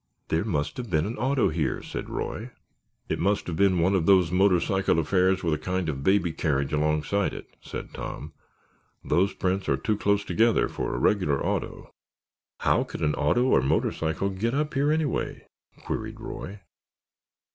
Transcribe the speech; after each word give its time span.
"There 0.29 0.43
must 0.43 0.77
have 0.77 0.89
been 0.89 1.05
an 1.05 1.15
auto 1.19 1.49
here," 1.49 1.83
said 1.83 2.09
Roy. 2.09 2.49
"It 3.07 3.19
must 3.19 3.45
have 3.45 3.55
been 3.55 3.77
one 3.77 3.93
of 3.93 4.07
those 4.07 4.31
motor 4.31 4.59
cycle 4.59 4.97
affairs 4.97 5.43
with 5.43 5.53
a 5.53 5.59
kind 5.59 5.87
of 5.89 5.97
a 5.99 6.01
baby 6.01 6.31
carriage 6.33 6.73
alongside 6.73 7.35
it," 7.35 7.47
said 7.61 7.93
Tom. 7.93 8.33
"Those 9.05 9.35
prints 9.35 9.69
are 9.69 9.77
too 9.77 9.95
close 9.95 10.23
together 10.25 10.67
for 10.67 10.95
a 10.95 10.97
regular 10.97 11.45
auto." 11.45 11.93
"How 12.61 12.83
could 12.83 13.01
an 13.01 13.13
auto 13.13 13.43
or 13.43 13.59
a 13.59 13.63
motor 13.63 13.91
cycle 13.91 14.31
get 14.31 14.55
up 14.55 14.73
here, 14.73 14.91
anyway?" 14.91 15.45
queried 15.85 16.19
Roy. 16.19 16.61